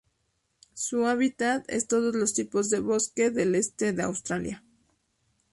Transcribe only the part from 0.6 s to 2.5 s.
Su hábitat es todos los